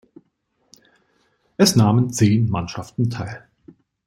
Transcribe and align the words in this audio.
Es 1.57 1.75
nahmen 1.75 2.09
zehn 2.11 2.47
Mannschaften 2.49 3.11
teil. 3.11 3.47